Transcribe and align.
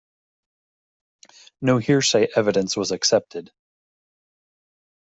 No 1.61 1.77
hearsay 1.77 2.27
evidence 2.35 2.75
was 2.75 2.89
accepted. 2.89 3.51